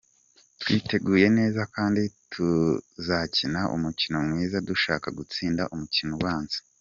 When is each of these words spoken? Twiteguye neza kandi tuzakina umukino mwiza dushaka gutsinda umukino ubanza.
Twiteguye 0.61 1.27
neza 1.37 1.61
kandi 1.75 2.01
tuzakina 2.33 3.61
umukino 3.75 4.17
mwiza 4.27 4.57
dushaka 4.69 5.07
gutsinda 5.17 5.63
umukino 5.75 6.11
ubanza. 6.19 6.57